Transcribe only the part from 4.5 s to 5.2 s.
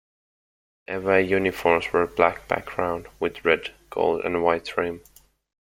trim.